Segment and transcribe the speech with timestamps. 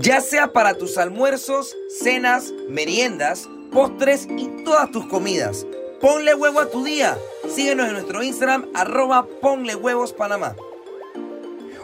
[0.00, 5.66] Ya sea para tus almuerzos, cenas, meriendas, postres y todas tus comidas.
[6.00, 7.18] Ponle huevo a tu día.
[7.52, 10.54] Síguenos en nuestro Instagram, arroba ponle huevos Panamá.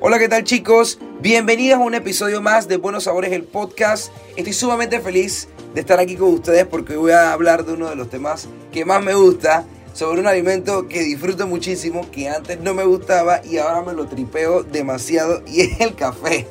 [0.00, 0.98] Hola, ¿qué tal chicos?
[1.20, 4.12] Bienvenidos a un episodio más de Buenos Sabores, el podcast.
[4.36, 7.96] Estoy sumamente feliz de estar aquí con ustedes porque voy a hablar de uno de
[7.96, 12.74] los temas que más me gusta, sobre un alimento que disfruto muchísimo, que antes no
[12.74, 16.46] me gustaba y ahora me lo tripeo demasiado y es el café.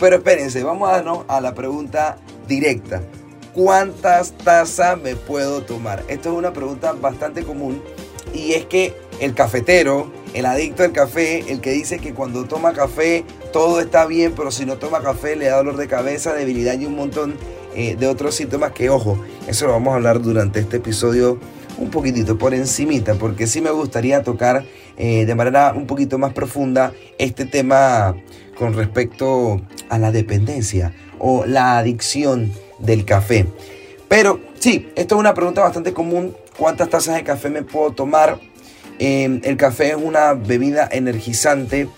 [0.00, 2.16] Pero espérense, vamos a darnos a la pregunta
[2.48, 3.02] directa.
[3.54, 6.04] ¿cuántas tazas me puedo tomar?
[6.08, 7.82] Esto es una pregunta bastante común
[8.34, 12.72] y es que el cafetero, el adicto al café, el que dice que cuando toma
[12.72, 16.78] café todo está bien, pero si no toma café le da dolor de cabeza, debilidad
[16.78, 17.34] y un montón
[17.74, 21.38] eh, de otros síntomas que, ojo, eso lo vamos a hablar durante este episodio
[21.78, 24.64] un poquitito por encimita, porque sí me gustaría tocar
[24.96, 28.14] eh, de manera un poquito más profunda este tema
[28.60, 33.46] con respecto a la dependencia o la adicción del café.
[34.06, 36.36] Pero sí, esto es una pregunta bastante común.
[36.58, 38.38] ¿Cuántas tazas de café me puedo tomar?
[38.98, 41.88] Em, el café es una bebida energizante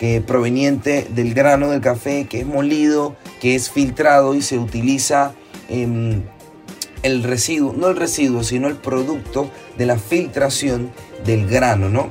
[0.00, 5.34] que proveniente del grano del café que es molido, que es filtrado y se utiliza
[5.68, 6.22] em,
[7.02, 10.92] el residuo, no el residuo, sino el producto de la filtración
[11.26, 12.08] del grano, ¿no?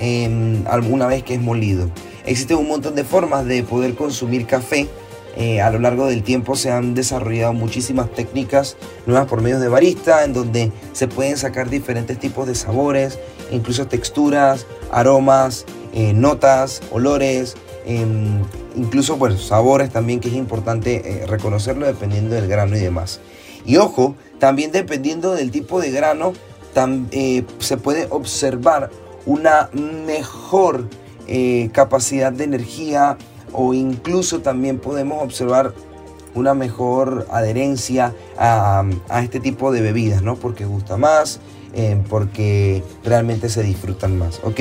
[0.00, 1.90] Em, alguna vez que es molido.
[2.26, 4.88] Existe un montón de formas de poder consumir café
[5.36, 9.68] eh, a lo largo del tiempo se han desarrollado muchísimas técnicas nuevas por medio de
[9.68, 13.18] barista, en donde se pueden sacar diferentes tipos de sabores,
[13.50, 18.42] incluso texturas, aromas, eh, notas, olores, em,
[18.76, 23.20] incluso bueno, sabores también, que es importante eh, reconocerlo dependiendo del grano y demás.
[23.66, 26.32] Y ojo, también dependiendo del tipo de grano,
[27.60, 28.90] se puede observar
[29.26, 30.88] una mejor
[31.72, 33.16] capacidad de energía,
[33.52, 35.72] o incluso también podemos observar
[36.34, 38.84] una mejor adherencia a,
[39.22, 40.36] este tipo de bebidas, ¿no?
[40.36, 41.40] Porque gusta más,
[41.74, 44.60] eh, porque realmente se disfrutan más, ¿ok?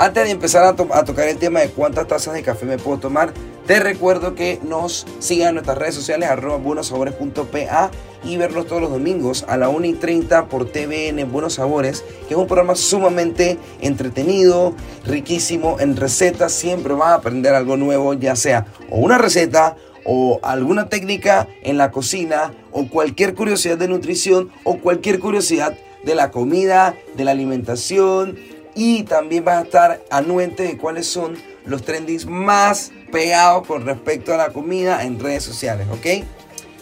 [0.00, 3.32] Antes de empezar a, tocar el tema de cuántas tazas de café me puedo tomar,
[3.66, 7.90] te recuerdo que nos sigan en nuestras redes sociales, arroba buenosabores.pa
[8.24, 12.34] y verlos todos los domingos a la 1 y 30 por TVN Buenos Sabores, que
[12.34, 14.72] es un programa sumamente entretenido,
[15.04, 16.52] riquísimo en recetas.
[16.52, 21.76] Siempre vas a aprender algo nuevo, ya sea o una receta o alguna técnica en
[21.76, 27.32] la cocina o cualquier curiosidad de nutrición o cualquier curiosidad de la comida, de la
[27.32, 28.38] alimentación
[28.74, 34.32] y también vas a estar anuente de cuáles son los trendings más pegados con respecto
[34.32, 36.24] a la comida en redes sociales, ¿ok?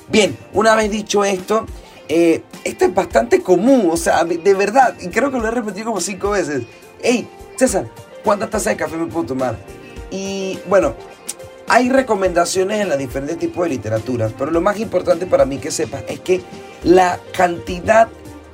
[0.08, 1.66] Bien, una vez dicho esto,
[2.08, 5.86] eh, esto es bastante común, o sea, de verdad, y creo que lo he repetido
[5.86, 6.62] como cinco veces.
[7.02, 7.88] Hey, César,
[8.22, 9.56] ¿cuántas tazas de café me puedo tomar?
[10.10, 10.94] Y bueno,
[11.68, 15.70] hay recomendaciones en los diferentes tipos de literaturas, pero lo más importante para mí que
[15.70, 16.42] sepas es que
[16.84, 18.08] la cantidad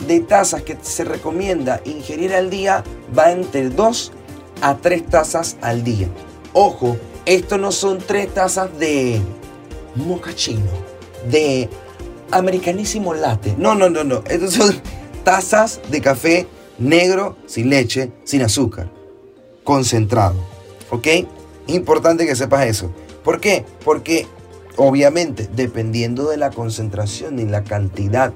[0.07, 2.85] de tazas que se recomienda ingerir al día
[3.17, 4.13] va entre 2
[4.61, 6.09] a 3 tazas al día.
[6.53, 6.97] Ojo,
[7.27, 9.21] esto no son 3 tazas de
[9.95, 10.71] mocachino,
[11.31, 11.69] de
[12.31, 13.55] americanísimo latte.
[13.59, 14.23] No, no, no, no.
[14.29, 14.81] Estos son
[15.25, 16.47] tazas de café
[16.79, 18.91] negro, sin leche, sin azúcar,
[19.65, 20.37] concentrado.
[20.91, 21.07] ¿Ok?
[21.69, 22.91] Importante que sepas eso.
[23.23, 23.65] ¿Por qué?
[23.85, 24.27] Porque
[24.77, 28.33] obviamente dependiendo de la concentración y la cantidad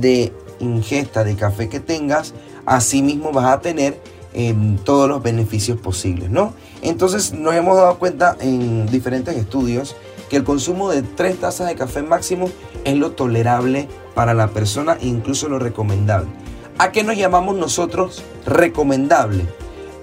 [0.00, 2.34] de ingesta de café que tengas,
[2.64, 4.00] así mismo vas a tener
[4.32, 6.54] em, todos los beneficios posibles, ¿no?
[6.80, 9.96] Entonces nos hemos dado cuenta en diferentes estudios
[10.30, 12.48] que el consumo de tres tazas de café máximo
[12.84, 16.30] es lo tolerable para la persona e incluso lo recomendable.
[16.78, 19.44] ¿A qué nos llamamos nosotros recomendable?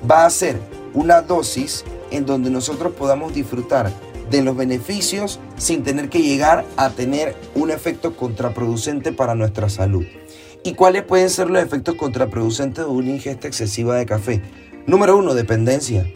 [0.09, 0.59] Va a ser
[0.93, 3.91] una dosis en donde nosotros podamos disfrutar
[4.29, 10.05] de los beneficios sin tener que llegar a tener un efecto contraproducente para nuestra salud.
[10.63, 14.41] ¿Y cuáles pueden ser los efectos contraproducentes de una ingesta excesiva de café?
[14.87, 16.11] Número uno, dependencia.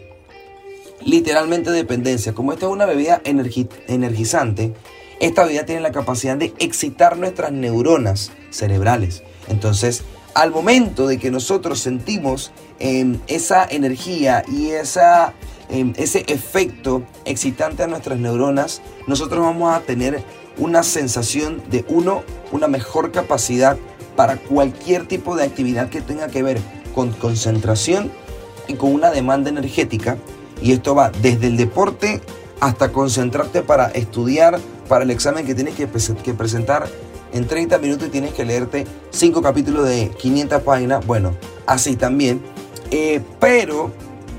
[1.02, 2.34] Literalmente dependencia.
[2.34, 4.74] Como esta es una bebida energizante,
[5.20, 9.22] esta bebida tiene la capacidad de excitar nuestras neuronas cerebrales.
[9.48, 10.02] Entonces,
[10.34, 15.32] al momento de que nosotros sentimos em, esa energía y esa
[15.70, 20.22] em, ese efecto excitante a nuestras neuronas, nosotros vamos a tener
[20.58, 23.78] una sensación de uno, una mejor capacidad
[24.16, 26.58] para cualquier tipo de actividad que tenga que ver
[26.94, 28.10] con concentración
[28.68, 30.16] y con una demanda energética.
[30.62, 32.20] Y esto va desde el deporte
[32.60, 34.58] hasta concentrarte para estudiar
[34.88, 36.86] para el examen que tienes que, presentar
[37.32, 41.06] en 30 minutos y tienes que leerte 5 capítulos de 500 páginas.
[41.06, 41.34] Bueno,
[41.66, 42.40] así también.
[42.90, 43.90] Eh, pero,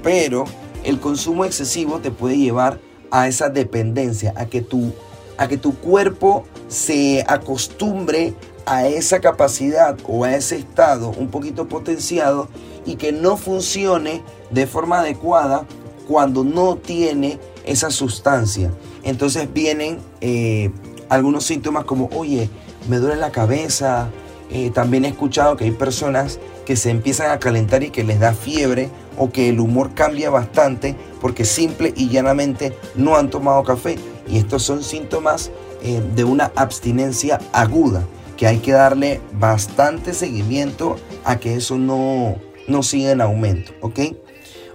[0.01, 0.45] pero,
[0.83, 2.79] el consumo excesivo te puede llevar
[3.11, 4.93] a esa dependencia, a que tu,
[5.37, 8.33] a que tu cuerpo se acostumbre
[8.65, 12.47] a esa capacidad o a ese estado un poquito potenciado
[12.85, 15.65] y que no funcione de forma adecuada
[16.07, 18.71] cuando no tiene esa sustancia.
[19.03, 20.71] Entonces vienen eh,
[21.09, 22.49] algunos síntomas como, oye,
[22.89, 24.09] me duele la cabeza.
[24.51, 28.19] Eh, también he escuchado que hay personas que se empiezan a calentar y que les
[28.19, 33.63] da fiebre o que el humor cambia bastante porque simple y llanamente no han tomado
[33.63, 33.97] café.
[34.27, 35.51] Y estos son síntomas
[35.83, 38.05] eh, de una abstinencia aguda
[38.37, 42.35] que hay que darle bastante seguimiento a que eso no,
[42.67, 43.99] no siga en aumento, ¿ok?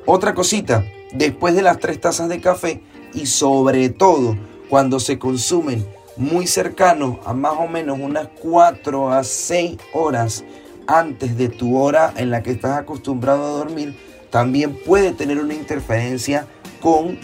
[0.06, 4.36] Otra cosita, después de las tres tazas de café y sobre todo
[4.68, 5.86] cuando se consumen
[6.16, 10.44] muy cercanos a más o menos unas 4 a 6 horas
[10.86, 13.96] antes de tu hora en la que estás acostumbrado a dormir,
[14.30, 16.46] también puede tener una interferencia
[16.80, 17.18] con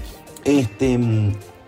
[0.44, 0.98] este,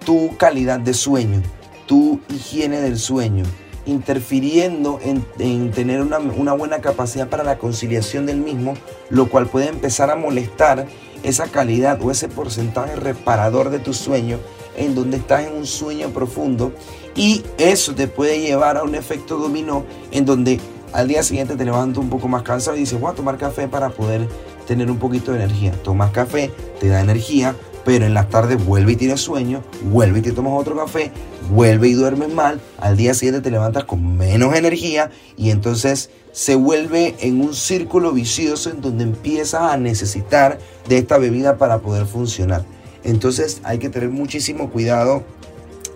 [0.04, 1.42] tu calidad de sueño,
[1.86, 3.44] tu higiene del sueño
[3.88, 8.74] interfiriendo en, tener una, una, buena capacidad para la conciliación del mismo,
[9.08, 10.86] lo cual puede empezar a molestar
[11.22, 14.38] esa calidad o ese porcentaje reparador de tu sueño
[14.76, 16.72] en donde estás en un sueño profundo
[17.16, 20.60] y eso te puede llevar a un efecto dominó en donde
[20.92, 23.66] al día siguiente te levantas un poco más cansado y dices voy a tomar café
[23.68, 24.28] para poder
[24.66, 25.72] tener un poquito de energía.
[25.82, 27.56] Tomas café, te da energía,
[27.88, 31.10] pero en las tardes vuelve y tienes sueño, vuelve y te tomas otro café,
[31.50, 36.54] vuelve y duermes mal, al día siguiente te levantas con menos energía y entonces se
[36.54, 42.04] vuelve en un círculo vicioso en donde empiezas a necesitar de esta bebida para poder
[42.04, 42.62] funcionar.
[43.04, 45.22] Entonces hay que tener muchísimo cuidado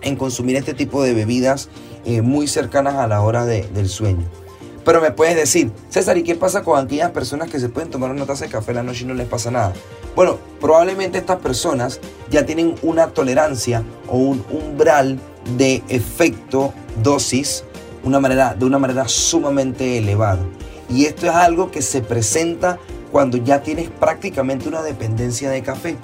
[0.01, 1.69] en consumir este tipo de bebidas
[2.05, 4.25] eh, muy cercanas a la hora del sueño.
[4.83, 8.09] Pero me puedes decir, César, ¿y qué pasa con aquellas personas que se pueden tomar
[8.09, 9.73] una taza de café en la noche y no les pasa nada?
[10.15, 11.99] Bueno, probablemente estas personas
[12.29, 15.19] ya tienen una tolerancia o un umbral
[15.57, 17.63] de efecto dosis
[18.03, 20.43] de una manera sumamente elevada.
[20.89, 22.77] Y esto es algo que se presenta
[23.11, 25.97] cuando ya tienes prácticamente una dependencia de café.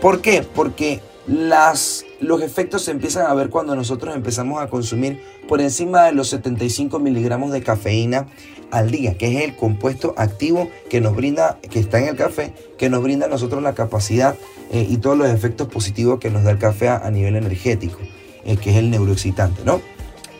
[0.00, 0.42] ¿Por qué?
[0.42, 6.12] Porque los efectos se empiezan a ver cuando nosotros empezamos a consumir por encima de
[6.12, 8.26] los 75 miligramos de cafeína
[8.72, 12.54] al día, que es el compuesto activo que nos brinda, que está en el café,
[12.78, 14.34] que nos brinda a nosotros la capacidad
[14.72, 17.98] eh, y todos los efectos positivos que nos da el café a, nivel energético,
[18.44, 19.82] eh, que es el neuroexcitante, ¿no?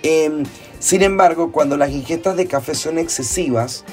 [0.02, 0.44] Em,
[0.78, 3.84] sin embargo, cuando las ingestas de café son excesivas,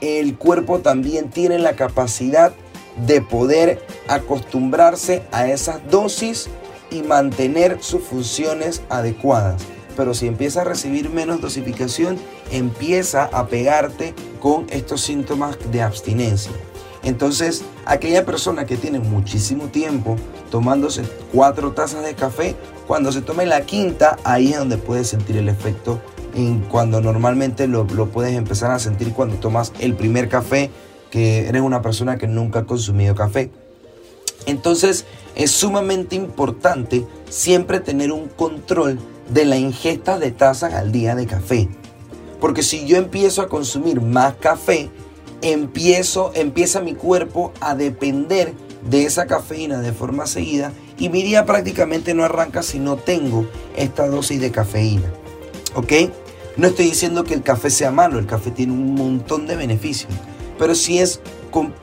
[0.00, 2.54] el cuerpo también tiene la capacidad
[3.06, 6.48] de poder acostumbrarse a esas dosis
[6.90, 9.62] y mantener sus funciones adecuadas.
[9.96, 12.18] Pero si empieza a recibir menos dosificación,
[12.50, 16.52] empieza a pegarte con estos síntomas de abstinencia.
[17.02, 20.16] Entonces, aquella persona que tiene muchísimo tiempo
[20.50, 21.02] tomándose
[21.32, 22.56] cuatro tazas de café,
[22.86, 26.00] cuando se tome la quinta, ahí es donde puedes sentir el efecto
[26.34, 30.70] en cuando normalmente lo, lo puedes empezar a sentir cuando tomas el primer café
[31.10, 33.50] que eres una persona que nunca ha consumido café.
[34.46, 41.14] Entonces es sumamente importante siempre tener un control de la ingesta de tazas al día
[41.14, 41.68] de café.
[42.40, 44.90] Porque si yo empiezo a consumir más café,
[45.42, 48.54] empiezo, empieza mi cuerpo a depender
[48.88, 53.46] de esa cafeína de forma seguida y mi día prácticamente no arranca si no tengo
[53.76, 55.12] esta dosis de cafeína.
[55.74, 55.92] ¿Ok?
[56.56, 60.12] No estoy diciendo que el café sea malo, el café tiene un montón de beneficios.
[60.58, 61.20] Pero sí es,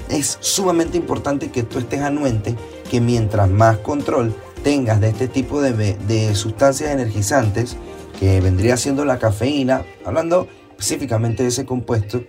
[0.09, 2.55] es sumamente importante que tú estés anuente
[2.89, 4.33] que mientras más control
[4.63, 7.77] tengas de este tipo de, sustancias energizantes,
[8.19, 12.23] que vendría siendo la cafeína, hablando específicamente de ese compuesto,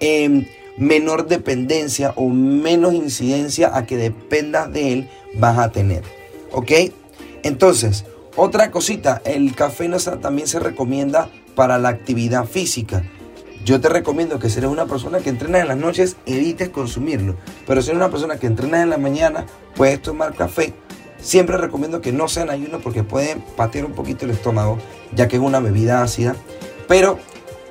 [0.00, 0.46] em,
[0.78, 6.02] menor dependencia o menos incidencia a que dependas de él vas a tener.
[6.52, 6.70] ¿Ok?
[7.42, 8.04] Entonces,
[8.36, 13.04] otra cosita, el café también se recomienda para la actividad física.
[13.64, 17.36] Yo te recomiendo que si eres una persona que entrena en las noches, evites consumirlo.
[17.66, 19.46] Pero si eres una persona que entrena en la mañana,
[19.76, 20.74] puedes tomar café.
[21.22, 24.78] Siempre recomiendo que no sea en ayuno porque puede patear un poquito el estómago,
[25.14, 26.34] ya que es una bebida ácida.
[26.88, 27.18] Pero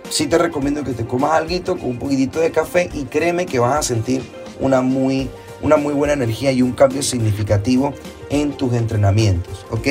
[0.10, 3.60] sí te recomiendo que te comas algo con un poquitito de café y créeme que
[3.60, 4.24] vas a sentir
[4.60, 5.30] una muy
[5.62, 7.94] una muy buena energía y un cambio significativo
[8.30, 9.88] en tus entrenamientos, ¿ok?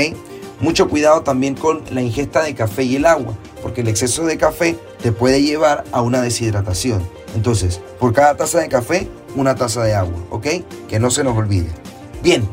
[0.61, 4.37] Mucho cuidado también con la ingesta de café y el agua, porque el exceso de
[4.37, 7.03] café te puede llevar a una deshidratación.
[7.35, 10.47] Entonces, por cada taza de café, una taza de agua, ¿ok?
[10.89, 11.69] Que no se nos olvide.
[12.23, 12.47] Bien,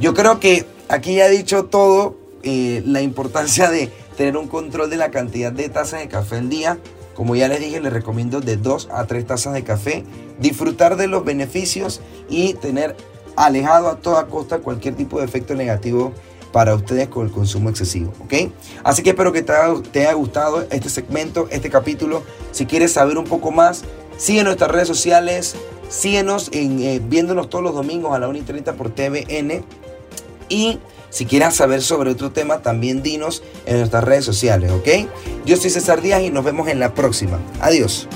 [0.00, 4.90] yo creo que aquí ya he dicho todo, eh, la importancia de tener un control
[4.90, 6.78] de la cantidad de tazas de café al día.
[7.14, 10.04] Como ya les dije, les recomiendo de 2 a 3 tazas de café,
[10.40, 12.96] disfrutar de los beneficios y tener
[13.36, 16.12] alejado a toda costa cualquier tipo de efecto negativo
[16.52, 18.52] para ustedes con el consumo excesivo, ¿ok?
[18.84, 22.22] Así que espero que te haya, gustado este segmento, este capítulo.
[22.52, 23.84] Si quieres saber un poco más,
[24.16, 25.56] sigue nuestras redes sociales,
[25.88, 29.64] síguenos en, eh, viéndonos todos los domingos a la 1 y 30 por TVN
[30.48, 30.78] y
[31.10, 34.88] si quieres saber sobre otro tema, también dinos en nuestras redes sociales, ¿ok?
[35.46, 37.38] Yo soy César Díaz y nos vemos en la próxima.
[37.60, 38.08] Adiós.